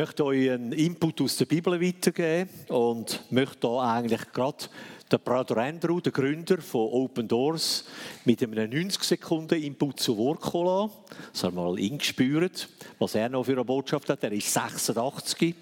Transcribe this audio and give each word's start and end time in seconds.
möchte 0.00 0.24
euch 0.26 0.48
einen 0.48 0.70
Input 0.70 1.20
aus 1.22 1.36
der 1.38 1.46
Bibel 1.46 1.80
weitergeben 1.80 2.48
und 2.68 3.20
möchte 3.30 3.58
da 3.62 3.94
eigentlich 3.96 4.30
gerade 4.32 4.66
den 5.10 5.18
Brother 5.24 5.56
Andrew, 5.56 6.00
der 6.00 6.12
Gründer 6.12 6.58
von 6.58 6.88
Open 6.92 7.26
Doors, 7.26 7.84
mit 8.24 8.40
einem 8.40 8.70
90 8.70 9.02
Sekunden 9.02 9.60
Input 9.60 9.98
zu 9.98 10.16
Wort 10.16 10.40
kommen 10.40 10.66
lassen. 10.66 10.92
Das 11.32 11.42
haben 11.42 11.56
wir 11.56 11.64
mal 11.64 11.80
ingespürt, 11.80 12.68
was 13.00 13.16
er 13.16 13.28
noch 13.28 13.42
für 13.42 13.54
eine 13.54 13.64
Botschaft 13.64 14.08
hat. 14.08 14.22
Er 14.22 14.30
ist 14.30 14.52
86, 14.52 15.56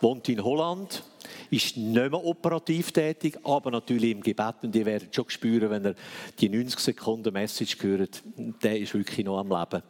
wohnt 0.00 0.28
in 0.28 0.44
Holland, 0.44 1.02
ist 1.50 1.76
nicht 1.76 1.92
mehr 1.92 2.24
operativ 2.24 2.92
tätig, 2.92 3.36
aber 3.42 3.72
natürlich 3.72 4.12
im 4.12 4.20
Gebet. 4.20 4.54
Und 4.62 4.76
ihr 4.76 4.86
werdet 4.86 5.12
schon 5.12 5.28
spüren, 5.28 5.70
wenn 5.70 5.86
er 5.86 5.94
die 6.38 6.48
90 6.48 6.78
Sekunden 6.78 7.32
Message 7.32 7.82
hört, 7.82 8.22
der 8.62 8.78
ist 8.78 8.94
wirklich 8.94 9.26
noch 9.26 9.40
am 9.40 9.48
Leben. 9.48 9.82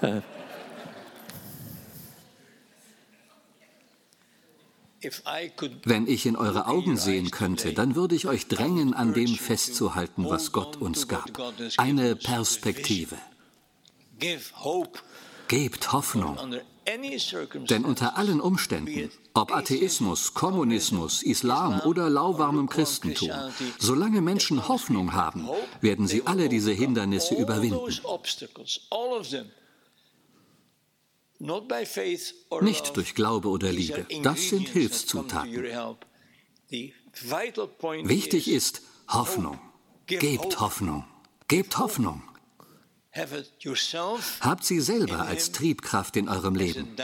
Äh, 0.00 0.22
Wenn 5.84 6.06
ich 6.06 6.26
in 6.26 6.36
eure 6.36 6.66
Augen 6.66 6.96
sehen 6.96 7.30
könnte, 7.30 7.72
dann 7.72 7.94
würde 7.94 8.14
ich 8.14 8.26
euch 8.26 8.48
drängen, 8.48 8.94
an 8.94 9.14
dem 9.14 9.34
festzuhalten, 9.34 10.24
was 10.28 10.52
Gott 10.52 10.76
uns 10.76 11.08
gab. 11.08 11.30
Eine 11.76 12.16
Perspektive. 12.16 13.16
Gebt 15.48 15.92
Hoffnung. 15.92 16.38
Denn 16.86 17.84
unter 17.84 18.16
allen 18.16 18.40
Umständen, 18.40 19.10
ob 19.32 19.54
Atheismus, 19.54 20.34
Kommunismus, 20.34 21.22
Islam 21.22 21.80
oder 21.80 22.10
lauwarmem 22.10 22.68
Christentum, 22.68 23.30
solange 23.78 24.20
Menschen 24.20 24.68
Hoffnung 24.68 25.12
haben, 25.14 25.48
werden 25.80 26.06
sie 26.06 26.26
alle 26.26 26.48
diese 26.48 26.72
Hindernisse 26.72 27.34
überwinden. 27.34 27.92
Nicht 32.60 32.96
durch 32.96 33.14
Glaube 33.14 33.48
oder 33.48 33.70
Liebe. 33.70 34.06
Das 34.22 34.48
sind 34.48 34.68
Hilfszutaten. 34.68 35.52
Wichtig 38.08 38.48
ist 38.48 38.82
Hoffnung. 39.08 39.58
Gebt 40.06 40.60
Hoffnung. 40.60 41.04
Gebt 41.48 41.78
Hoffnung. 41.78 42.22
Habt 44.40 44.64
sie 44.64 44.80
selber 44.80 45.20
als 45.20 45.52
Triebkraft 45.52 46.16
in 46.16 46.28
eurem 46.28 46.54
Leben. 46.54 46.96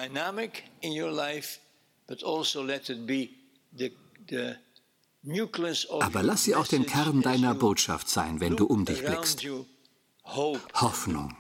Aber 6.01 6.23
lass 6.23 6.45
sie 6.45 6.55
auch 6.55 6.67
den 6.67 6.87
Kern 6.87 7.23
deiner 7.23 7.55
Botschaft 7.55 8.09
sein, 8.09 8.41
wenn 8.41 8.57
du 8.57 8.65
um 8.67 8.85
dich 8.85 9.05
blickst. 9.05 9.47
Hoffnung. 10.25 11.37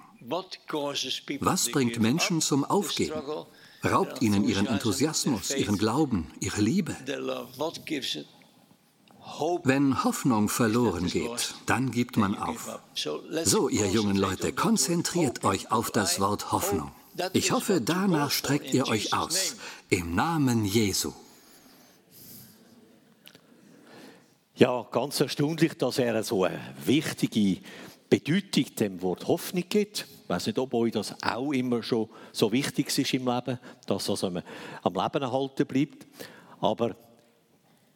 Was 1.40 1.70
bringt 1.70 2.00
Menschen 2.00 2.40
zum 2.40 2.64
Aufgeben? 2.64 3.22
Raubt 3.84 4.20
ihnen 4.20 4.46
ihren 4.46 4.66
Enthusiasmus, 4.66 5.50
ihren 5.54 5.78
Glauben, 5.78 6.30
ihre 6.40 6.60
Liebe? 6.60 6.94
Wenn 9.64 10.04
Hoffnung 10.04 10.48
verloren 10.48 11.06
geht, 11.06 11.54
dann 11.66 11.90
gibt 11.90 12.16
man 12.16 12.36
auf. 12.36 12.80
So, 13.44 13.68
ihr 13.68 13.86
jungen 13.86 14.16
Leute, 14.16 14.52
konzentriert 14.52 15.44
euch 15.44 15.70
auf 15.70 15.90
das 15.90 16.20
Wort 16.20 16.52
Hoffnung. 16.52 16.92
Ich 17.32 17.52
hoffe, 17.52 17.80
danach 17.80 18.30
streckt 18.30 18.72
ihr 18.74 18.88
euch 18.88 19.14
aus. 19.14 19.56
Im 19.88 20.14
Namen 20.14 20.64
Jesu. 20.64 21.12
Ja, 24.54 24.86
ganz 24.90 25.20
erstaunlich, 25.20 25.72
dass 25.78 25.98
er 25.98 26.22
so 26.22 26.44
eine 26.44 26.60
wichtige 26.84 27.62
Bedeutung 28.10 28.74
dem 28.74 29.02
Wort 29.02 29.28
Hoffnung 29.28 29.64
gibt. 29.68 30.06
Ich 30.24 30.28
weiß 30.28 30.46
nicht, 30.46 30.58
ob 30.58 30.74
euch 30.74 30.92
das 30.92 31.14
auch 31.22 31.52
immer 31.52 31.82
schon 31.82 32.08
so 32.32 32.50
wichtig 32.50 32.86
ist 32.98 33.14
im 33.14 33.26
Leben, 33.26 33.58
dass 33.86 34.06
das 34.06 34.24
am 34.24 34.34
Leben 34.34 35.22
erhalten 35.22 35.66
bleibt. 35.66 36.06
Aber 36.60 36.96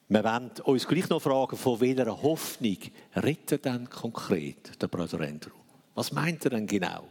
wir 0.08 0.24
wollen 0.24 0.50
uns 0.64 0.86
gleich 0.86 1.08
noch 1.08 1.20
fragen, 1.20 1.56
von 1.56 1.80
welcher 1.80 2.22
Hoffnung 2.22 2.78
redet 3.16 3.52
er 3.52 3.58
denn 3.58 3.90
konkret, 3.90 4.80
der 4.80 4.86
Bruder 4.86 5.20
Andrew? 5.20 5.50
Was 5.96 6.12
meint 6.12 6.44
er 6.44 6.50
denn 6.50 6.66
genau? 6.66 7.08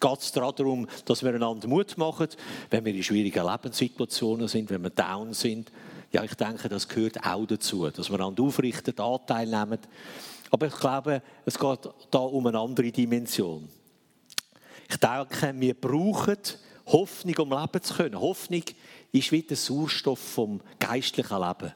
Geht 0.00 0.18
es 0.18 0.32
darum, 0.32 0.86
dass 1.06 1.22
wir 1.22 1.34
einander 1.34 1.68
Mut 1.68 1.96
machen, 1.96 2.28
wenn 2.68 2.84
wir 2.84 2.94
in 2.94 3.02
schwierigen 3.02 3.46
Lebenssituationen 3.46 4.48
sind, 4.48 4.68
wenn 4.68 4.82
wir 4.82 4.90
down 4.90 5.32
sind? 5.32 5.70
Ja, 6.14 6.22
ich 6.22 6.34
denke, 6.34 6.68
das 6.68 6.86
gehört 6.86 7.26
auch 7.26 7.44
dazu, 7.44 7.90
dass 7.90 8.08
wir 8.08 8.14
einander 8.14 8.44
aufrichten, 8.44 8.96
Anteil 9.00 9.48
nehmen. 9.48 9.80
Aber 10.48 10.68
ich 10.68 10.76
glaube, 10.76 11.20
es 11.44 11.58
geht 11.58 11.90
da 12.12 12.18
um 12.20 12.46
eine 12.46 12.56
andere 12.56 12.92
Dimension. 12.92 13.68
Ich 14.88 14.96
denke, 14.98 15.52
wir 15.58 15.74
brauchen 15.74 16.38
Hoffnung, 16.86 17.34
um 17.38 17.50
leben 17.50 17.82
zu 17.82 17.94
können. 17.94 18.20
Hoffnung 18.20 18.62
ist 19.10 19.32
wie 19.32 19.42
der 19.42 19.56
Sauerstoff 19.56 20.20
vom 20.20 20.60
geistlichen 20.78 21.40
Leben. 21.40 21.72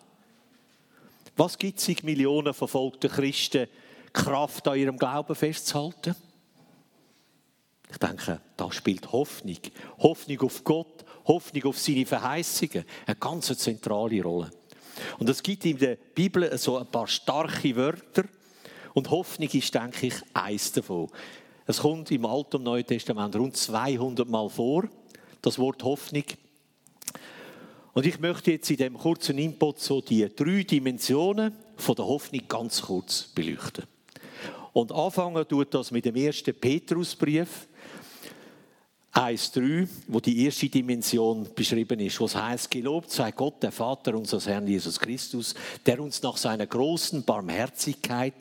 Was 1.37 1.59
gibt 1.59 1.81
es 1.81 2.03
Millionen 2.05 2.55
verfolgten 2.55 3.11
Christen 3.11 3.67
Kraft 4.13 4.69
an 4.69 4.79
ihrem 4.79 4.99
Glauben 4.99 5.35
festzuhalten? 5.35 6.15
Ich 7.91 7.99
denke, 7.99 8.41
da 8.57 8.71
spielt 8.71 9.11
Hoffnung. 9.11 9.59
Hoffnung 9.99 10.41
auf 10.43 10.63
Gott, 10.63 11.05
Hoffnung 11.29 11.65
auf 11.65 11.79
seine 11.79 12.07
Verheißungen 12.07 12.85
eine 13.07 13.17
ganz 13.17 13.57
zentrale 13.59 14.23
Rolle. 14.23 14.51
Und 15.19 15.29
es 15.29 15.43
gibt 15.43 15.65
in 15.65 15.79
der 15.79 15.97
Bibel 15.97 16.57
so 16.59 16.79
ein 16.79 16.87
paar 16.87 17.07
starke 17.07 17.77
Wörter. 17.77 18.25
Und 18.95 19.11
Hoffnung 19.11 19.49
ist, 19.51 19.75
denke 19.75 20.09
ich, 20.09 20.15
eins 20.35 20.73
davon. 20.73 21.09
Es 21.67 21.81
kommt 21.81 22.11
im 22.11 22.25
Alten 22.25 22.57
und 22.57 22.63
Neuen 22.65 22.87
Testament 22.87 23.37
rund 23.37 23.57
200 23.57 24.29
Mal 24.29 24.49
vor, 24.49 24.89
das 25.43 25.59
Wort 25.59 25.85
Hoffnung. 25.85 26.25
Und 27.93 28.07
ich 28.07 28.19
möchte 28.19 28.53
jetzt 28.53 28.71
in 28.71 28.79
dem 28.79 28.97
kurzen 28.97 29.39
Input 29.39 29.79
so 29.79 30.01
die 30.01 30.29
drei 30.35 30.63
Dimensionen 30.63 31.53
von 31.77 31.95
der 31.95 32.07
Hoffnung 32.07 32.43
ganz 32.49 32.83
kurz 32.83 33.25
beleuchten. 33.35 33.85
Und 34.73 34.93
anfangen 34.93 35.47
tut 35.47 35.75
das 35.75 35.91
mit 35.91 36.05
dem 36.05 36.17
ersten 36.17 36.55
Petrusbrief, 36.55 37.69
1,3, 39.19 39.89
wo 40.07 40.21
die 40.21 40.45
erste 40.45 40.69
Dimension 40.69 41.49
beschrieben 41.55 41.99
ist, 42.01 42.21
was 42.21 42.37
heißt, 42.37 42.71
gelobt 42.71 43.11
sei 43.11 43.33
Gott, 43.33 43.63
der 43.63 43.73
Vater 43.73 44.15
unseres 44.15 44.47
Herrn 44.47 44.67
Jesus 44.67 44.99
Christus, 44.99 45.55
der 45.85 46.01
uns 46.01 46.23
nach 46.23 46.37
seiner 46.37 46.67
großen 46.67 47.25
Barmherzigkeit 47.25 48.35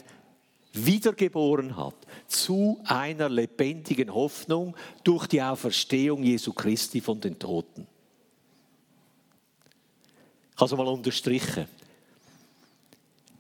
wiedergeboren 0.74 1.76
hat 1.76 1.96
zu 2.28 2.80
einer 2.84 3.30
lebendigen 3.30 4.14
Hoffnung 4.14 4.76
durch 5.04 5.28
die 5.28 5.42
Auferstehung 5.42 6.24
Jesu 6.24 6.54
Christi 6.54 7.02
von 7.02 7.20
den 7.20 7.40
Toten 7.40 7.88
ich 10.58 10.62
habe 10.62 10.74
es 10.74 10.78
mal 10.78 10.88
unterstrichen. 10.88 11.68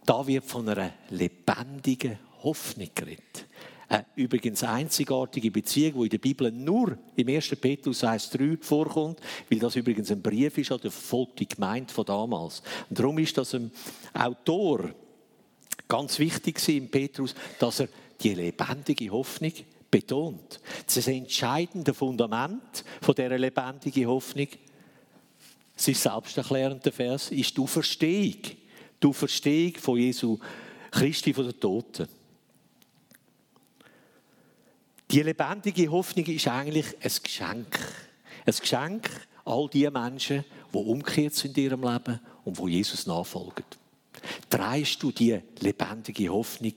Da 0.05 0.27
wird 0.27 0.45
von 0.45 0.69
einer 0.69 0.93
lebendigen 1.09 2.19
Hoffnung 2.43 2.89
geredet. 2.93 3.47
Eine 3.89 4.05
übrigens 4.15 4.63
einzigartige 4.63 5.49
Beziehung, 5.49 5.93
die 5.93 6.03
in 6.03 6.09
der 6.09 6.17
Bibel 6.17 6.51
nur 6.51 6.97
im 7.15 7.27
1. 7.27 7.55
Petrus 7.55 8.03
1,3 8.03 8.61
vorkommt, 8.61 9.21
weil 9.49 9.59
das 9.59 9.77
übrigens 9.77 10.11
ein 10.11 10.21
Brief 10.21 10.57
ist 10.57 10.71
an 10.71 10.79
die 10.83 10.89
verfolgte 10.89 11.45
Gemeinde 11.45 11.93
von 11.93 12.05
damals. 12.05 12.61
Und 12.89 12.99
darum 12.99 13.17
ist 13.19 13.37
das 13.37 13.55
ein 13.55 13.71
Autor 14.13 14.93
ganz 15.87 16.19
wichtig 16.19 16.67
im 16.69 16.89
Petrus, 16.89 17.33
dass 17.59 17.79
er 17.79 17.87
die 18.21 18.33
lebendige 18.33 19.09
Hoffnung 19.09 19.53
betont. 19.89 20.59
Das 20.85 21.07
entscheidende 21.07 21.93
Fundament 21.93 22.83
von 23.01 23.15
dieser 23.15 23.37
lebendigen 23.37 24.07
Hoffnung 24.07 24.47
sein 25.77 25.93
selbsterklärender 25.93 26.91
Vers 26.91 27.31
ist 27.31 27.55
die 27.55 27.61
Auferstehung. 27.61 28.41
Die 29.01 29.07
Auferstehung 29.07 29.75
von 29.75 29.97
Jesu 29.97 30.39
Christi 30.91 31.33
von 31.33 31.45
den 31.45 31.59
Toten. 31.59 32.07
Die 35.17 35.23
lebendige 35.23 35.89
Hoffnung 35.89 36.27
ist 36.27 36.47
eigentlich 36.47 36.85
ein 37.01 37.11
Geschenk. 37.23 37.79
Ein 38.45 38.53
Geschenk 38.53 39.09
all 39.45 39.67
die 39.67 39.89
Menschen, 39.89 40.45
die 40.71 40.77
umgekehrt 40.77 41.33
sind 41.33 41.57
in 41.57 41.63
ihrem 41.63 41.81
Leben 41.81 42.19
und 42.45 42.59
wo 42.59 42.67
Jesus 42.67 43.07
nachfolgen. 43.07 43.65
Dreist 44.47 45.01
du 45.01 45.11
die 45.11 45.39
lebendige 45.59 46.29
Hoffnung 46.29 46.73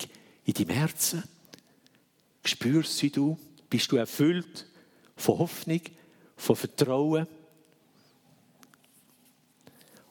in 0.46 0.54
deinem 0.54 0.70
Herzen? 0.70 1.22
Spürst 2.42 2.96
sie 2.96 3.10
du? 3.10 3.38
Bist 3.69 3.92
du 3.92 3.96
erfüllt 3.96 4.66
von 5.16 5.38
Hoffnung, 5.40 5.82
von 6.34 6.56
Vertrauen? 6.56 7.26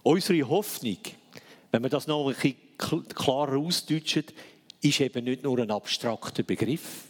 Unsere 0.04 0.48
Hoffnung, 0.48 1.00
wenn 1.72 1.81
wir 1.81 1.90
das 1.90 2.06
noch 2.06 2.28
ein 2.28 2.36
bisschen 2.36 3.08
klarer 3.08 3.58
ausdeutschen, 3.58 4.26
ist 4.81 5.02
eben 5.02 5.24
nicht 5.24 5.42
nur 5.42 5.58
ein 5.58 5.72
abstrakter 5.72 6.44
Begriff, 6.44 7.09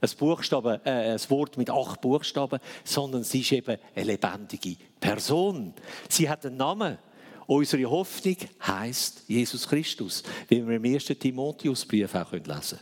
ein, 0.00 0.10
Buchstabe, 0.18 0.80
äh, 0.84 1.12
ein 1.12 1.30
Wort 1.30 1.56
mit 1.56 1.70
acht 1.70 2.00
Buchstaben, 2.00 2.60
sondern 2.84 3.24
sie 3.24 3.40
ist 3.40 3.52
eben 3.52 3.78
eine 3.94 4.04
lebendige 4.04 4.76
Person. 5.00 5.74
Sie 6.08 6.28
hat 6.28 6.46
einen 6.46 6.56
Namen. 6.56 6.98
Unsere 7.46 7.90
Hoffnung 7.90 8.36
heißt 8.66 9.24
Jesus 9.26 9.66
Christus, 9.66 10.22
wie 10.48 10.66
wir 10.66 10.76
im 10.76 10.84
ersten 10.84 11.18
Timotheusbrief 11.18 12.14
auch 12.14 12.32
lesen 12.32 12.46
können. 12.46 12.80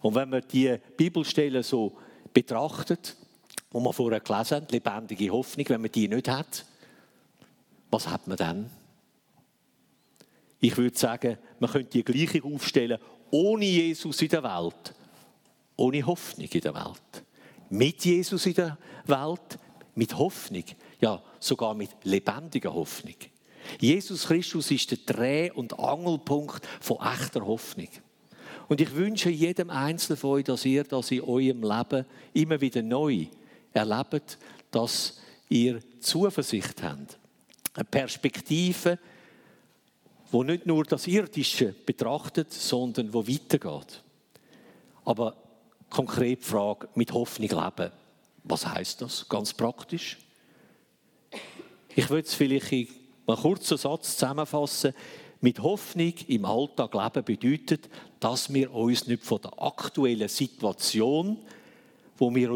Und 0.00 0.14
wenn 0.14 0.28
man 0.28 0.42
die 0.50 0.76
Bibelstellen 0.96 1.62
so 1.62 1.96
betrachtet, 2.32 3.16
wo 3.70 3.80
wir 3.80 3.92
vorher 3.92 4.20
gelesen 4.20 4.56
haben, 4.56 4.66
lebendige 4.70 5.30
Hoffnung, 5.30 5.68
wenn 5.68 5.80
man 5.80 5.92
die 5.92 6.08
nicht 6.08 6.28
hat, 6.28 6.64
was 7.90 8.08
hat 8.08 8.26
man 8.26 8.36
dann? 8.36 8.70
Ich 10.60 10.76
würde 10.76 10.98
sagen, 10.98 11.38
man 11.60 11.70
könnte 11.70 11.90
die 11.90 12.04
gleiche 12.04 12.42
aufstellen, 12.42 12.98
ohne 13.30 13.64
Jesus 13.64 14.22
in 14.22 14.28
der 14.28 14.42
Welt, 14.42 14.94
ohne 15.76 16.06
Hoffnung 16.06 16.48
in 16.50 16.60
der 16.60 16.74
Welt. 16.74 17.24
Mit 17.70 18.04
Jesus 18.04 18.46
in 18.46 18.54
der 18.54 18.78
Welt, 19.06 19.58
mit 19.94 20.16
Hoffnung, 20.16 20.64
ja, 21.00 21.22
sogar 21.38 21.74
mit 21.74 21.90
lebendiger 22.04 22.72
Hoffnung. 22.72 23.16
Jesus 23.78 24.26
Christus 24.26 24.70
ist 24.70 24.90
der 24.90 24.98
Dreh- 24.98 25.50
und 25.50 25.78
Angelpunkt 25.78 26.66
von 26.80 26.98
echter 27.00 27.46
Hoffnung. 27.46 27.88
Und 28.68 28.80
ich 28.80 28.94
wünsche 28.94 29.30
jedem 29.30 29.70
Einzelnen 29.70 30.18
von 30.18 30.30
euch, 30.30 30.44
dass 30.44 30.64
ihr 30.64 30.84
das 30.84 31.10
in 31.10 31.22
eurem 31.22 31.62
Leben 31.62 32.04
immer 32.34 32.60
wieder 32.60 32.82
neu 32.82 33.26
erlebt, 33.72 34.38
dass 34.70 35.18
ihr 35.48 35.80
Zuversicht 36.00 36.82
habt. 36.82 37.18
Eine 37.74 37.84
Perspektive, 37.84 38.98
wo 40.30 40.42
nicht 40.42 40.66
nur 40.66 40.84
das 40.84 41.06
Irdische 41.06 41.74
betrachtet, 41.86 42.52
sondern 42.52 43.12
wo 43.12 43.26
weitergeht. 43.26 44.02
Aber 45.04 45.36
konkret 45.88 46.40
die 46.40 46.44
Frage, 46.44 46.88
mit 46.94 47.12
Hoffnung 47.12 47.48
leben. 47.48 47.92
Was 48.44 48.66
heißt 48.66 49.02
das 49.02 49.28
ganz 49.28 49.54
praktisch? 49.54 50.18
Ich 51.94 52.08
würde 52.10 52.26
es 52.26 52.34
vielleicht 52.34 52.72
in 52.72 52.88
einem 53.26 53.38
kurzen 53.38 53.78
Satz 53.78 54.16
zusammenfassen. 54.16 54.94
Mit 55.40 55.60
Hoffnung 55.60 56.14
im 56.26 56.44
Alltag 56.44 56.94
leben 56.94 57.24
bedeutet, 57.24 57.88
dass 58.20 58.52
wir 58.52 58.72
uns 58.72 59.06
nicht 59.06 59.24
von 59.24 59.40
der 59.40 59.52
aktuellen 59.62 60.28
Situation, 60.28 61.38
wo 62.16 62.34
wir 62.34 62.50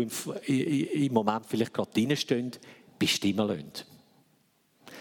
im 0.46 1.12
Moment 1.12 1.46
vielleicht 1.46 1.72
gerade 1.72 1.92
drinstehen, 1.92 2.52
bestimmen 2.98 3.46
lassen. 3.46 3.86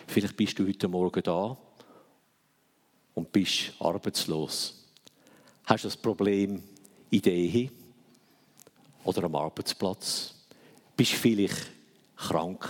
Vielleicht 0.07 0.37
bist 0.37 0.59
du 0.59 0.67
heute 0.67 0.87
Morgen 0.87 1.23
da 1.23 1.57
und 3.13 3.31
bist 3.31 3.73
arbeitslos. 3.79 4.75
Hast 5.65 5.83
du 5.83 5.87
das 5.87 5.97
Problem 5.97 6.61
in 7.09 7.21
der 7.21 7.33
Ehe 7.33 7.69
oder 9.03 9.23
am 9.23 9.35
Arbeitsplatz? 9.35 10.33
Bist 10.95 11.13
vielleicht 11.13 11.71
krank? 12.15 12.67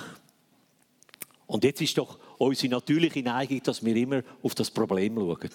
Und 1.48 1.64
jetzt 1.64 1.82
ist 1.82 1.98
doch 1.98 2.18
unsere 2.38 2.72
natürliche 2.72 3.22
Neigung, 3.22 3.62
dass 3.64 3.84
wir 3.84 3.96
immer 3.96 4.22
auf 4.42 4.56
das 4.56 4.72
Problem 4.72 5.16
schauen. 5.16 5.50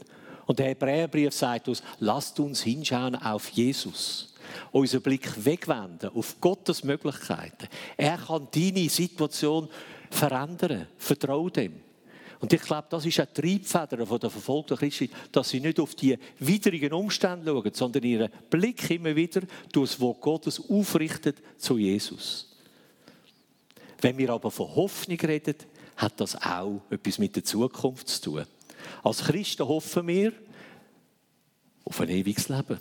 Und 0.47 0.59
der 0.59 0.67
Hebräerbrief 0.69 1.33
sagt 1.35 1.69
uns, 1.69 1.83
lasst 1.99 2.39
uns 2.39 2.63
hinschauen 2.63 3.17
auf 3.17 3.49
Jesus. 3.49 4.35
Unseren 4.71 5.03
Blick 5.03 5.45
wegwenden 5.45 6.11
auf 6.15 6.41
Gottes 6.41 6.85
Möglichkeiten. 6.85 7.67
Er 7.97 8.17
kann 8.17 8.47
deine 8.55 8.89
Situation 8.89 9.69
verändern. 10.11 10.87
Vertrau 10.99 11.49
dem. 11.51 11.86
Und 12.41 12.53
ich 12.53 12.61
glaube, 12.61 12.87
das 12.91 13.07
ist 13.07 13.19
eine 13.19 13.33
Triebfeder 13.33 13.97
der 13.97 14.31
verfolgten 14.31 14.77
Christen, 14.77 15.11
dass 15.33 15.49
sie 15.49 15.61
nicht 15.61 15.81
auf 15.81 15.95
die 15.95 16.19
widrigen 16.39 16.93
Umstände 16.93 17.51
schauen, 17.51 17.73
sondern 17.73 18.03
ihren 18.03 18.31
Blick 18.51 18.91
immer 18.91 19.17
wieder 19.17 19.43
durch 19.73 19.93
das 19.93 20.01
Wort 20.01 20.21
Gottes 20.21 20.63
aufrichtet 20.69 21.39
zu 21.57 21.79
Jesus. 21.79 22.55
Wenn 24.01 24.19
wir 24.19 24.31
aber 24.31 24.51
von 24.51 24.75
Hoffnung 24.75 25.19
reden, 25.21 25.57
hat 25.97 26.21
das 26.21 26.37
auch 26.37 26.83
etwas 26.91 27.19
mit 27.19 27.35
der 27.37 27.45
Zukunft 27.45 28.09
zu 28.09 28.23
tun. 28.23 28.45
Als 29.03 29.25
Christen 29.25 29.67
hoffen 29.67 30.07
wir 30.07 30.33
auf 31.85 32.01
ein 32.01 32.11
ewiges 32.11 32.49
Leben. 32.49 32.79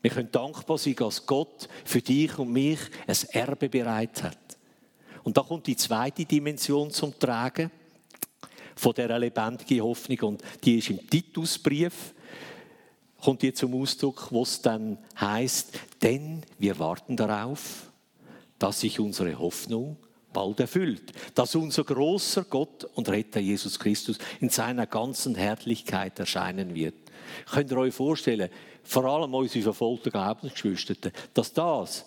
Wir 0.00 0.10
können 0.10 0.32
dankbar 0.32 0.78
sein, 0.78 0.96
dass 0.96 1.24
Gott 1.24 1.68
für 1.84 2.02
dich 2.02 2.36
und 2.38 2.52
mich 2.52 2.80
ein 3.06 3.16
Erbe 3.30 3.68
bereit 3.68 4.24
hat. 4.24 4.38
Und 5.22 5.36
da 5.36 5.42
kommt 5.42 5.68
die 5.68 5.76
zweite 5.76 6.24
Dimension 6.24 6.90
zum 6.90 7.16
Tragen 7.16 7.70
von 8.82 8.94
dieser 8.94 9.18
lebendigen 9.18 9.84
Hoffnung 9.84 10.18
und 10.22 10.42
die 10.64 10.78
ist 10.78 10.90
im 10.90 11.08
Titusbrief 11.08 12.14
kommt 13.22 13.42
die 13.42 13.54
zum 13.54 13.80
Ausdruck, 13.80 14.32
wo 14.32 14.42
es 14.42 14.60
dann 14.60 14.98
heißt, 15.20 15.78
denn 16.02 16.42
wir 16.58 16.80
warten 16.80 17.16
darauf, 17.16 17.92
dass 18.58 18.80
sich 18.80 18.98
unsere 18.98 19.38
Hoffnung 19.38 19.96
bald 20.32 20.58
erfüllt, 20.58 21.12
dass 21.36 21.54
unser 21.54 21.84
großer 21.84 22.42
Gott 22.44 22.84
und 22.94 23.08
Retter 23.08 23.38
Jesus 23.38 23.78
Christus 23.78 24.18
in 24.40 24.48
seiner 24.48 24.88
ganzen 24.88 25.36
Herrlichkeit 25.36 26.18
erscheinen 26.18 26.74
wird. 26.74 26.96
Könnt 27.48 27.70
ihr 27.70 27.76
euch 27.76 27.94
vorstellen, 27.94 28.48
vor 28.82 29.04
allem 29.04 29.32
unsere 29.32 29.62
verfolgten 29.62 30.10
Glaubensgeschwister, 30.10 31.12
dass 31.32 31.52
das 31.52 32.04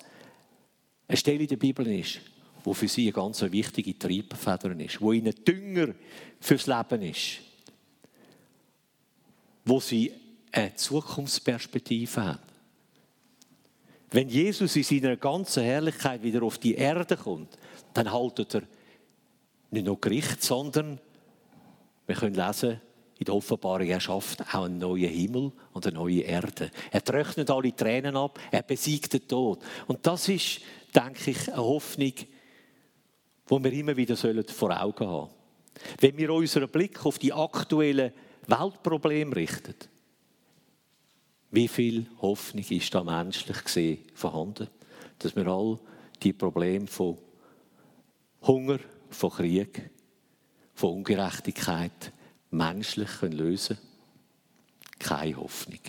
eine 1.08 1.18
Stelle 1.18 1.44
in 1.44 1.48
der 1.48 1.56
Bibel 1.56 1.88
ist, 1.88 2.20
wo 2.66 2.74
für 2.74 2.88
sie 2.88 3.04
eine 3.04 3.14
ganz 3.14 3.42
wichtige 3.42 3.98
Triebfeder 3.98 4.80
ist, 4.80 5.00
wo 5.00 5.12
ihnen 5.12 5.34
Dünger 5.46 5.94
fürs 6.40 6.68
Leben 6.68 7.02
ist, 7.04 7.40
wo 9.66 9.80
sie 9.80 10.12
eine 10.52 10.76
Zukunftsperspektive 10.76 12.24
haben. 12.24 12.40
Wenn 14.12 14.30
Jesus 14.30 14.76
in 14.76 14.84
seiner 14.84 15.18
ganzen 15.18 15.64
Herrlichkeit 15.64 16.24
wieder 16.24 16.44
auf 16.44 16.58
die 16.58 16.76
Erde 16.76 17.18
kommt, 17.18 17.58
dann 17.94 18.12
haltet 18.12 18.56
er 18.56 18.64
nicht 19.72 19.86
nur 19.86 20.00
Gericht, 20.00 20.42
sondern 20.42 21.00
wir 22.08 22.16
können 22.16 22.36
lesen, 22.36 22.80
in 23.18 23.26
der 23.26 23.36
Offenbarung, 23.36 23.88
er 23.88 24.00
schafft 24.00 24.42
auch 24.42 24.66
einen 24.66 24.78
neuen 24.78 25.10
Himmel 25.10 25.52
und 25.72 25.88
eine 25.88 25.96
neue 25.96 26.22
Erde. 26.22 26.70
Er 26.92 27.04
trocknet 27.04 27.50
alle 27.50 27.74
Tränen 27.74 28.18
ab, 28.18 28.40
er 28.52 28.62
besiegt 28.62 29.14
den 29.14 29.28
Tod. 29.28 29.60
Und 29.88 30.06
das 30.06 30.28
ist, 30.28 30.60
denke 30.94 31.32
ich, 31.32 31.48
eine 31.48 31.64
Hoffnung, 31.64 32.14
die 33.50 33.64
wir 33.64 33.74
immer 33.74 33.96
wieder 33.96 34.16
vor 34.16 34.82
Augen 34.82 35.08
haben 35.08 35.30
sollen. 35.30 35.46
Wenn 36.00 36.18
wir 36.18 36.34
unseren 36.34 36.70
Blick 36.70 37.06
auf 37.06 37.20
die 37.20 37.34
aktuellen 37.34 38.14
Weltprobleme 38.48 39.36
richten, 39.36 39.76
wie 41.52 41.68
viel 41.68 42.08
Hoffnung 42.22 42.66
ist 42.70 42.94
da 42.94 43.04
menschlich 43.04 43.64
gesehen 43.64 44.00
vorhanden, 44.14 44.68
dass 45.20 45.36
wir 45.36 45.48
all 45.48 45.80
die 46.22 46.34
Probleme 46.34 46.88
von 46.88 47.18
Hunger, 48.42 48.80
von 49.10 49.32
Krieg, 49.32 49.90
von 50.74 50.96
Ungerechtigkeit 50.96 52.12
menschlich 52.52 53.22
lösen 53.22 53.78
können? 53.78 53.90
Keine 55.00 55.38
Hoffnung. 55.38 55.80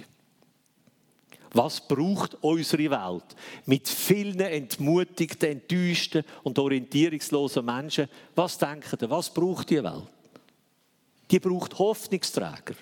Was 1.56 1.80
braucht 1.80 2.36
unsere 2.42 2.90
Welt 2.90 3.34
mit 3.64 3.88
vielen 3.88 4.40
entmutigten, 4.40 5.52
enttäuschten 5.52 6.22
und 6.42 6.58
orientierungslosen 6.58 7.64
Menschen? 7.64 8.08
Was 8.34 8.58
denken 8.58 8.98
ihr? 9.00 9.08
Was 9.10 9.32
braucht 9.32 9.70
die 9.70 9.82
Welt? 9.82 10.10
Die 11.30 11.38
braucht 11.40 11.78
Hoffnungsträger. 11.78 12.75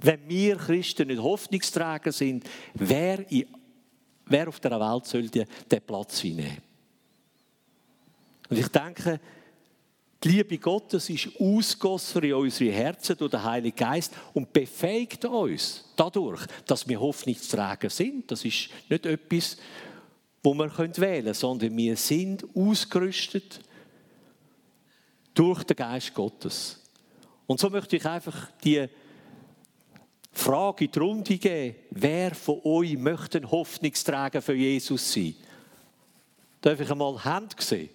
Wenn 0.00 0.26
wir 0.26 0.56
Christen 0.56 1.08
nicht 1.08 1.22
Hoffnungsträger 1.22 2.12
sind, 2.12 2.48
wer, 2.72 3.30
in, 3.30 3.46
wer 4.24 4.48
auf 4.48 4.58
der 4.58 4.80
Welt 4.80 5.04
soll 5.04 5.28
den 5.28 5.46
Platz 5.86 6.24
einnehmen? 6.24 6.62
Und 8.48 8.58
ich 8.58 8.68
denke, 8.68 9.20
die 10.22 10.28
Liebe 10.28 10.58
Gottes 10.58 11.08
ist 11.08 11.30
ausgossen 11.38 12.22
in 12.24 12.34
unsere 12.34 12.72
Herzen 12.72 13.16
durch 13.16 13.30
den 13.30 13.42
Heiligen 13.42 13.76
Geist 13.76 14.12
und 14.34 14.52
befähigt 14.52 15.24
uns 15.24 15.84
dadurch, 15.96 16.42
dass 16.66 16.86
wir 16.86 17.00
Hoffnungsträger 17.00 17.88
sind. 17.88 18.30
Das 18.30 18.44
ist 18.44 18.68
nicht 18.88 19.06
etwas, 19.06 19.56
wo 20.42 20.52
wir 20.52 20.70
wählen 20.76 21.24
können, 21.24 21.34
sondern 21.34 21.74
wir 21.74 21.96
sind 21.96 22.44
ausgerüstet 22.54 23.60
durch 25.32 25.64
den 25.64 25.76
Geist 25.76 26.12
Gottes. 26.12 26.80
Und 27.46 27.58
so 27.58 27.70
möchte 27.70 27.96
ich 27.96 28.04
einfach 28.04 28.50
die 28.62 28.88
Frage 30.32 30.84
in 30.84 30.92
die 30.92 30.98
Runde 30.98 31.38
geben, 31.38 31.76
wer 31.90 32.34
von 32.34 32.60
euch 32.62 32.96
möchte 32.96 33.38
ein 33.38 33.50
Hoffnungsträger 33.50 34.42
für 34.42 34.54
Jesus 34.54 35.12
sein? 35.12 35.34
Darf 36.60 36.78
ich 36.78 36.90
einmal 36.90 37.24
Hand 37.24 37.58
sehen? 37.60 37.88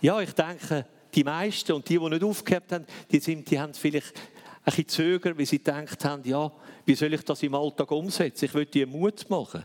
Ja, 0.00 0.20
ich 0.20 0.32
denke, 0.32 0.86
die 1.14 1.24
meisten 1.24 1.72
und 1.72 1.88
die, 1.88 1.98
die 1.98 2.08
nicht 2.08 2.24
aufgehört 2.24 2.72
haben, 2.72 2.86
die, 3.10 3.20
sind, 3.20 3.50
die 3.50 3.58
haben 3.58 3.74
vielleicht 3.74 4.14
ein 4.16 4.64
bisschen 4.64 4.88
zögern, 4.88 5.38
weil 5.38 5.46
sie 5.46 5.58
gedacht 5.58 6.04
haben, 6.04 6.22
ja, 6.24 6.50
wie 6.84 6.94
soll 6.94 7.14
ich 7.14 7.22
das 7.22 7.42
im 7.42 7.54
Alltag 7.54 7.90
umsetzen? 7.90 8.44
Ich 8.44 8.54
will 8.54 8.66
dir 8.66 8.86
Mut 8.86 9.28
machen. 9.30 9.64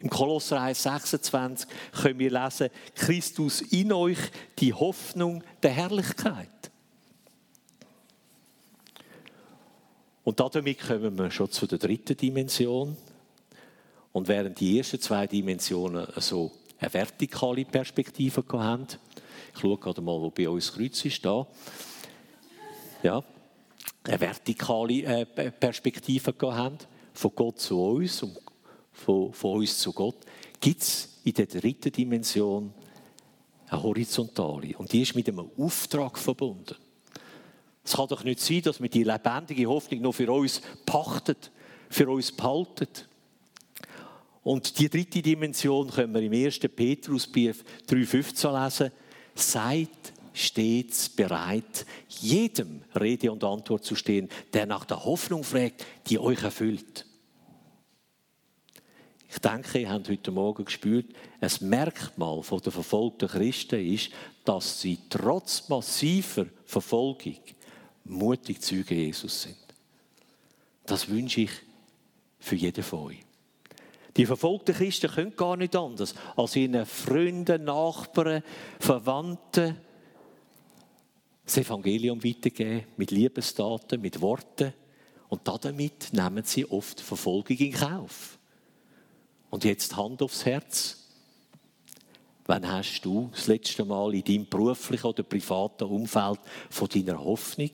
Im 0.00 0.10
Kolosser 0.10 0.60
1, 0.60 0.82
26 0.82 1.68
können 2.02 2.18
wir 2.18 2.30
lesen, 2.30 2.68
Christus 2.94 3.62
in 3.62 3.92
euch, 3.92 4.18
die 4.58 4.72
Hoffnung 4.72 5.42
der 5.62 5.70
Herrlichkeit. 5.70 6.48
Und 10.24 10.40
damit 10.40 10.80
kommen 10.80 11.16
wir 11.16 11.30
schon 11.30 11.50
zu 11.50 11.66
der 11.66 11.78
dritten 11.78 12.16
Dimension. 12.16 12.96
Und 14.12 14.28
während 14.28 14.58
die 14.58 14.78
ersten 14.78 15.00
zwei 15.00 15.26
Dimensionen 15.26 16.06
so 16.16 16.50
eine 16.78 16.92
vertikale 16.92 17.64
Perspektive 17.64 18.44
haben, 18.52 18.86
ich 19.56 19.62
schaue 19.62 19.78
gerade 19.78 20.02
mal, 20.02 20.20
wo 20.20 20.30
bei 20.30 20.48
uns 20.48 20.72
Kreuz 20.72 21.02
ist, 21.04 21.24
da. 21.24 21.46
Ja, 23.02 23.24
eine 24.04 24.20
vertikale 24.20 25.02
äh, 25.02 25.24
Perspektive 25.24 26.34
haben, 26.42 26.78
von 27.14 27.32
Gott 27.34 27.60
zu 27.60 27.82
uns 27.82 28.22
und 28.22 28.38
von, 28.92 29.32
von 29.32 29.58
uns 29.58 29.78
zu 29.78 29.92
Gott, 29.92 30.16
gibt 30.60 30.82
es 30.82 31.20
in 31.24 31.32
der 31.32 31.46
dritten 31.46 31.90
Dimension 31.90 32.72
eine 33.68 33.82
horizontale. 33.82 34.76
Und 34.76 34.92
die 34.92 35.02
ist 35.02 35.14
mit 35.14 35.28
einem 35.28 35.50
Auftrag 35.58 36.18
verbunden. 36.18 36.76
Es 37.82 37.94
kann 37.94 38.08
doch 38.08 38.24
nicht 38.24 38.40
sein, 38.40 38.62
dass 38.62 38.80
wir 38.80 38.88
die 38.88 39.04
lebendige 39.04 39.66
Hoffnung 39.66 40.02
nur 40.02 40.12
für 40.12 40.30
uns 40.30 40.60
pachtet, 40.84 41.50
für 41.88 42.08
uns 42.08 42.30
behalten. 42.32 42.88
Und 44.42 44.78
die 44.78 44.88
dritte 44.88 45.22
Dimension 45.22 45.90
können 45.90 46.14
wir 46.14 46.22
im 46.22 46.32
1. 46.32 46.60
Petrusbrief 46.60 47.64
3,15 47.88 48.64
lesen. 48.64 48.92
Seid 49.36 49.90
stets 50.32 51.08
bereit, 51.08 51.86
jedem 52.08 52.82
Rede 52.94 53.32
und 53.32 53.42
Antwort 53.44 53.84
zu 53.84 53.94
stehen, 53.94 54.28
der 54.52 54.66
nach 54.66 54.84
der 54.84 55.04
Hoffnung 55.04 55.44
fragt, 55.44 55.86
die 56.08 56.18
euch 56.18 56.42
erfüllt. 56.42 57.06
Ich 59.28 59.38
denke, 59.38 59.80
ihr 59.80 59.90
habt 59.90 60.08
heute 60.08 60.30
Morgen 60.30 60.64
gespürt, 60.64 61.06
ein 61.40 61.50
Merkmal 61.60 62.42
der 62.42 62.72
verfolgten 62.72 63.28
Christen 63.28 63.84
ist, 63.84 64.10
dass 64.44 64.80
sie 64.80 64.98
trotz 65.10 65.68
massiver 65.68 66.46
Verfolgung 66.64 67.36
mutig 68.04 68.62
Zeuge 68.62 68.94
Jesus 68.94 69.42
sind. 69.42 69.56
Das 70.86 71.08
wünsche 71.08 71.42
ich 71.42 71.50
für 72.38 72.54
jeden 72.54 72.84
von 72.84 73.08
euch. 73.08 73.25
Die 74.16 74.26
verfolgten 74.26 74.74
Christen 74.74 75.10
können 75.10 75.36
gar 75.36 75.56
nicht 75.56 75.76
anders, 75.76 76.14
als 76.36 76.56
ihren 76.56 76.86
Freunden, 76.86 77.64
Nachbarn, 77.64 78.42
Verwandten 78.80 79.76
das 81.44 81.58
Evangelium 81.58 82.22
weitergeben, 82.24 82.86
mit 82.96 83.12
Liebestaten, 83.12 84.00
mit 84.00 84.20
Worten. 84.20 84.72
Und 85.28 85.46
damit 85.46 86.12
nehmen 86.12 86.44
sie 86.44 86.68
oft 86.68 87.00
Verfolgung 87.00 87.56
in 87.56 87.72
Kauf. 87.72 88.38
Und 89.50 89.64
jetzt 89.64 89.96
Hand 89.96 90.22
aufs 90.22 90.44
Herz. 90.44 91.04
Wann 92.46 92.66
hast 92.66 93.00
du 93.02 93.28
das 93.32 93.46
letzte 93.46 93.84
Mal 93.84 94.14
in 94.14 94.24
deinem 94.24 94.48
beruflichen 94.48 95.06
oder 95.06 95.22
privaten 95.22 95.84
Umfeld 95.84 96.40
von 96.70 96.88
deiner 96.88 97.22
Hoffnung, 97.22 97.70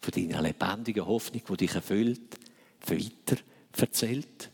von 0.00 0.12
deiner 0.12 0.42
lebendigen 0.42 1.06
Hoffnung, 1.06 1.42
die 1.48 1.56
dich 1.56 1.74
erfüllt, 1.74 2.38
weiter 2.86 3.40
erzählt? 3.76 4.50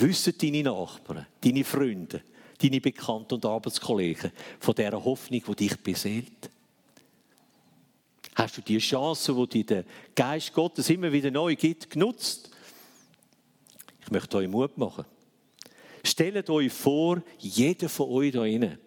Wissen 0.00 0.34
deine 0.38 0.62
Nachbarn, 0.62 1.26
deine 1.40 1.64
Freunde, 1.64 2.22
deine 2.60 2.80
Bekannten 2.80 3.34
und 3.34 3.46
Arbeitskollegen 3.46 4.32
von 4.60 4.74
dieser 4.74 5.04
Hoffnung, 5.04 5.42
die 5.48 5.54
dich 5.56 5.76
beseelt? 5.76 6.50
Hast 8.34 8.58
du 8.58 8.60
die 8.60 8.78
Chance, 8.78 9.34
die 9.34 9.64
dir 9.64 9.64
der 9.64 9.84
Geist 10.14 10.52
Gottes 10.52 10.90
immer 10.90 11.10
wieder 11.10 11.30
neu 11.30 11.56
gibt, 11.56 11.88
genutzt? 11.88 12.50
Ich 14.02 14.10
möchte 14.10 14.36
euch 14.36 14.48
Mut 14.48 14.76
machen. 14.76 15.04
Stellt 16.04 16.48
euch 16.50 16.72
vor, 16.72 17.22
jeder 17.38 17.88
von 17.88 18.10
euch 18.10 18.32
da 18.32 18.40
drinnen 18.40 18.78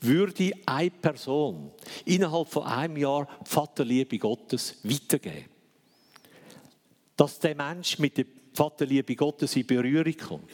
würde 0.00 0.52
eine 0.66 0.90
Person 0.90 1.70
innerhalb 2.04 2.48
von 2.48 2.64
einem 2.64 2.96
Jahr 2.96 3.28
die 3.44 3.50
Vaterliebe 3.50 4.18
Gottes 4.18 4.76
weitergeben. 4.82 5.46
Dass 7.16 7.38
der 7.38 7.54
Mensch 7.54 7.98
mit 7.98 8.16
der 8.16 8.26
Vaterliebe 8.54 9.16
Gottes 9.16 9.56
in 9.56 9.66
Berührung 9.66 10.16
kommt. 10.16 10.50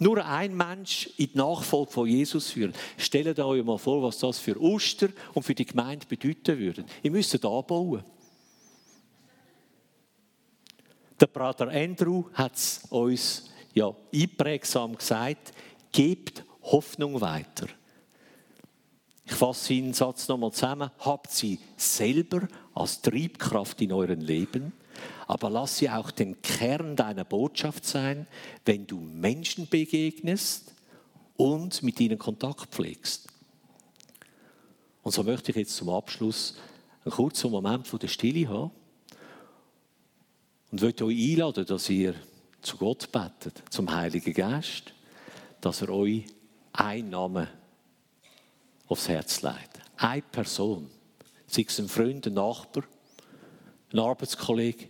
Nur 0.00 0.24
ein 0.24 0.56
Mensch 0.56 1.10
in 1.16 1.32
die 1.32 1.38
Nachfolge 1.38 1.90
von 1.90 2.06
Jesus 2.06 2.50
führen. 2.50 2.72
Stellt 2.96 3.38
euch 3.40 3.64
mal 3.64 3.78
vor, 3.78 4.02
was 4.02 4.18
das 4.18 4.38
für 4.38 4.60
Oster 4.60 5.08
und 5.34 5.42
für 5.42 5.54
die 5.54 5.66
Gemeinde 5.66 6.06
bedeuten 6.06 6.58
würde. 6.58 6.84
Ihr 7.02 7.10
müsst 7.10 7.34
anbauen. 7.44 8.04
Der 11.20 11.26
Bruder 11.26 11.68
Andrew 11.68 12.24
hat 12.32 12.54
es 12.54 12.82
uns 12.90 13.50
ja, 13.74 13.92
einprägsam 14.14 14.96
gesagt, 14.96 15.52
gebt 15.90 16.44
Hoffnung 16.62 17.20
weiter. 17.20 17.66
Ich 19.24 19.34
fasse 19.34 19.66
seinen 19.66 19.92
Satz 19.92 20.28
nochmal 20.28 20.52
zusammen. 20.52 20.90
Habt 21.00 21.30
sie 21.32 21.58
selber 21.76 22.48
als 22.72 23.02
Triebkraft 23.02 23.80
in 23.82 23.92
eurem 23.92 24.20
Leben, 24.20 24.72
aber 25.26 25.50
lass 25.50 25.78
sie 25.78 25.90
auch 25.90 26.10
den 26.10 26.40
Kern 26.42 26.96
deiner 26.96 27.24
Botschaft 27.24 27.84
sein, 27.84 28.26
wenn 28.64 28.86
du 28.86 28.98
Menschen 28.98 29.68
begegnest 29.68 30.74
und 31.36 31.82
mit 31.82 32.00
ihnen 32.00 32.18
Kontakt 32.18 32.74
pflegst. 32.74 33.28
Und 35.02 35.12
so 35.12 35.22
möchte 35.22 35.52
ich 35.52 35.56
jetzt 35.56 35.76
zum 35.76 35.88
Abschluss 35.90 36.56
einen 37.04 37.12
kurzen 37.12 37.50
Moment 37.50 37.86
von 37.86 37.98
der 37.98 38.08
Stille 38.08 38.48
haben 38.48 38.70
und 40.70 40.82
möchte 40.82 41.04
euch 41.04 41.32
einladen, 41.32 41.64
dass 41.64 41.88
ihr 41.88 42.14
zu 42.60 42.76
Gott 42.76 43.10
betet, 43.12 43.62
zum 43.70 43.90
Heiligen 43.90 44.34
Geist, 44.34 44.92
dass 45.60 45.82
er 45.82 45.90
euch 45.90 46.24
einen 46.72 47.10
Namen 47.10 47.48
aufs 48.88 49.08
Herz 49.08 49.42
legt. 49.42 49.80
Eine 49.96 50.22
Person, 50.22 50.90
sei 51.46 51.64
es 51.66 51.78
ein 51.78 51.88
Freund, 51.88 52.26
ein 52.26 52.34
Nachbar, 52.34 52.84
ein 53.92 53.98
Arbeitskollege, 53.98 54.88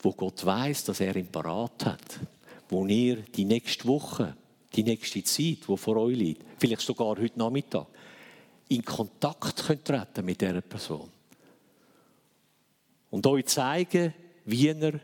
wo 0.00 0.12
Gott 0.12 0.44
weiß, 0.44 0.84
dass 0.84 1.00
er 1.00 1.16
ihn 1.16 1.28
parat 1.28 1.86
hat, 1.86 2.20
wo 2.68 2.86
ihr 2.86 3.16
die 3.16 3.44
nächste 3.44 3.86
Woche, 3.86 4.36
die 4.74 4.82
nächste 4.82 5.22
Zeit, 5.22 5.68
die 5.68 5.76
vor 5.76 5.96
euch 5.96 6.16
liegt, 6.16 6.44
vielleicht 6.58 6.82
sogar 6.82 7.18
heute 7.18 7.38
Nachmittag, 7.38 7.86
in 8.68 8.84
Kontakt 8.84 9.64
könnt 9.66 9.84
treten 9.84 10.24
mit 10.24 10.40
dieser 10.40 10.60
Person. 10.60 11.10
Und 13.10 13.26
euch 13.26 13.46
zeigen, 13.46 14.14
wie 14.46 14.68
ihr 14.68 15.00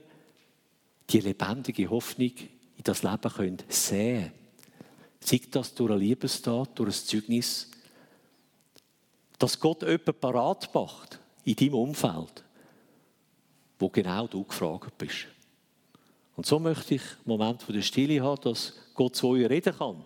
die 1.11 1.21
lebendige 1.21 1.91
Hoffnung 1.91 2.33
in 2.77 2.85
das 2.85 3.03
Leben 3.03 3.33
könnt 3.33 3.65
sehen 3.69 4.33
Sei 5.21 5.41
das 5.51 5.75
durch 5.75 5.91
eine 5.91 6.01
Liebestat, 6.01 6.79
durch 6.79 6.89
ein 6.89 7.07
Zeugnis, 7.07 7.69
dass 9.39 9.59
Gott 9.59 9.83
jemanden 9.83 10.15
parat 10.15 10.73
macht 10.75 11.19
in 11.45 11.57
deinem 11.57 11.75
Umfeld, 11.75 12.45
wo 13.79 13.89
genau 13.89 14.27
du 14.27 14.45
gefragt 14.45 14.97
bist. 14.99 15.27
Und 16.37 16.47
so 16.47 16.59
möchte 16.59 16.95
ich 16.95 17.03
einen 17.03 17.23
Moment 17.27 17.65
der 17.69 17.83
Stille 17.83 18.23
haben, 18.23 18.41
dass 18.43 18.75
Gott 18.95 19.17
zu 19.17 19.29
euch 19.29 19.49
reden 19.49 19.77
kann. 19.77 20.05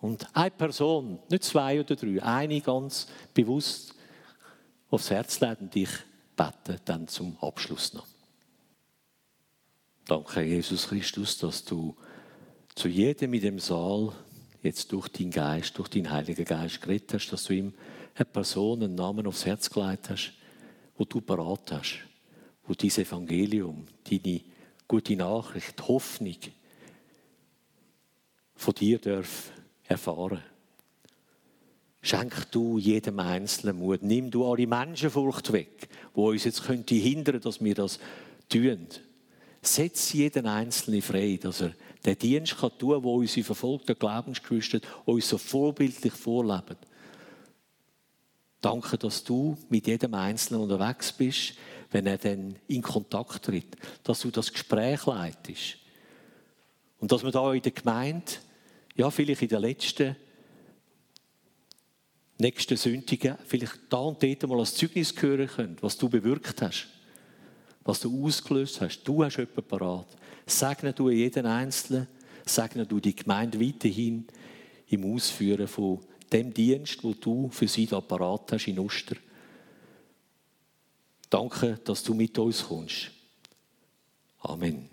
Und 0.00 0.26
eine 0.36 0.50
Person, 0.50 1.18
nicht 1.30 1.44
zwei 1.44 1.80
oder 1.80 1.96
drei, 1.96 2.22
eine 2.22 2.60
ganz 2.60 3.08
bewusst 3.32 3.94
aufs 4.90 5.10
Herz 5.10 5.40
legen 5.40 5.62
und 5.62 5.76
ich 5.76 5.90
bete 6.36 6.80
dann 6.84 7.08
zum 7.08 7.36
Abschluss 7.40 7.94
noch. 7.94 8.06
Danke, 10.06 10.42
Jesus 10.42 10.88
Christus, 10.88 11.38
dass 11.38 11.64
du 11.64 11.96
zu 12.74 12.88
jedem 12.88 13.32
in 13.34 13.40
dem 13.40 13.58
Saal 13.58 14.12
jetzt 14.62 14.92
durch 14.92 15.08
deinen 15.08 15.30
Geist, 15.30 15.78
durch 15.78 15.88
deinen 15.88 16.10
Heiligen 16.10 16.44
Geist 16.44 16.82
geredet 16.82 17.14
hast, 17.14 17.30
dass 17.30 17.44
du 17.44 17.54
ihm 17.54 17.74
eine 18.14 18.24
Person, 18.24 18.82
einen 18.82 18.94
Namen 18.94 19.26
aufs 19.26 19.46
Herz 19.46 19.70
gelegt 19.70 20.10
hast, 20.10 20.32
wo 20.96 21.04
du 21.04 21.20
parat 21.20 21.72
hast, 21.72 22.00
wo 22.66 22.74
dieses 22.74 23.06
Evangelium, 23.06 23.86
deine 24.08 24.40
gute 24.88 25.16
Nachricht, 25.16 25.86
Hoffnung 25.86 26.36
von 28.54 28.74
dir 28.74 28.98
darf 28.98 29.50
erfahren. 29.84 30.42
Schenk 32.00 32.50
du 32.50 32.78
jedem 32.78 33.18
Einzelnen 33.18 33.78
Mut. 33.78 34.02
Nimm 34.02 34.30
du 34.30 34.50
alle 34.50 34.66
Menschenfurcht 34.66 35.52
weg, 35.52 35.88
wo 36.12 36.30
uns 36.30 36.44
jetzt 36.44 36.62
könnte 36.64 36.94
hindern, 36.94 37.40
dass 37.40 37.64
wir 37.64 37.74
das 37.74 37.98
tun. 38.48 38.86
Setz 39.62 40.12
jeden 40.12 40.46
Einzelnen 40.46 41.00
frei, 41.00 41.38
dass 41.40 41.62
er 41.62 41.72
den 42.04 42.18
Dienst 42.18 42.58
kann 42.58 42.76
tun 42.78 42.92
kann, 42.92 43.04
wo 43.04 43.16
unsere 43.16 43.44
verfolgten 43.44 43.98
Glaubensgeschwister 43.98 44.80
uns 45.06 45.28
so 45.28 45.38
vorbildlich 45.38 46.12
vorleben. 46.12 46.76
Danke, 48.60 48.98
dass 48.98 49.24
du 49.24 49.56
mit 49.70 49.86
jedem 49.86 50.14
Einzelnen 50.14 50.62
unterwegs 50.62 51.12
bist, 51.12 51.54
wenn 51.90 52.06
er 52.06 52.18
dann 52.18 52.56
in 52.68 52.82
Kontakt 52.82 53.44
tritt, 53.44 53.76
dass 54.02 54.20
du 54.20 54.30
das 54.30 54.52
Gespräch 54.52 55.06
leitest. 55.06 55.78
Und 56.98 57.12
dass 57.12 57.22
wir 57.22 57.30
da 57.30 57.52
in 57.52 57.62
der 57.62 57.72
Gemeinde, 57.72 58.32
ja, 58.96 59.10
vielleicht 59.10 59.42
in 59.42 59.48
der 59.48 59.60
letzten, 59.60 60.16
nächsten 62.38 62.76
Sündigen, 62.76 63.36
vielleicht 63.46 63.78
da 63.90 63.98
und 63.98 64.22
dort 64.22 64.46
mal 64.46 64.60
als 64.60 64.74
Zeugnis 64.74 65.14
hören 65.20 65.48
können, 65.48 65.76
was 65.80 65.96
du 65.96 66.08
bewirkt 66.08 66.62
hast 66.62 66.88
was 67.84 68.00
du 68.00 68.26
ausgelöst 68.26 68.80
hast. 68.80 69.02
Du 69.04 69.22
hast 69.22 69.36
jemanden 69.36 69.62
parat. 69.62 70.06
Segne 70.46 70.92
du 70.92 71.10
jeden 71.10 71.46
Einzelnen, 71.46 72.08
segne 72.44 72.86
du 72.86 72.98
die 72.98 73.14
Gemeinde 73.14 73.60
weiterhin 73.60 74.26
im 74.88 75.14
Ausführen 75.14 75.68
von 75.68 76.00
dem 76.32 76.52
Dienst, 76.52 77.04
wo 77.04 77.12
du 77.12 77.48
für 77.50 77.68
sie 77.68 77.86
da 77.86 78.00
parat 78.00 78.52
hast 78.52 78.66
in 78.66 78.78
Oster. 78.78 79.16
Danke, 81.34 81.80
dass 81.82 82.04
du 82.04 82.14
mit 82.14 82.38
uns 82.38 82.64
kommst. 82.64 83.10
Amen. 84.38 84.88